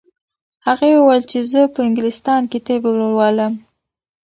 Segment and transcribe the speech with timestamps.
[0.65, 3.53] هغې وویل چې زه په انګلستان کې طب لولم.